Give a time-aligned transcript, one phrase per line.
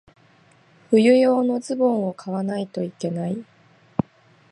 [0.89, 3.45] 冬用のズボンを買わないといけない。